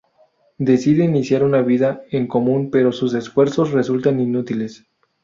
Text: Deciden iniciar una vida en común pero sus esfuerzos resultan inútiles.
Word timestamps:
Deciden 0.57 1.11
iniciar 1.11 1.43
una 1.43 1.61
vida 1.61 2.01
en 2.09 2.25
común 2.25 2.71
pero 2.71 2.91
sus 2.91 3.13
esfuerzos 3.13 3.69
resultan 3.71 4.19
inútiles. 4.19 4.87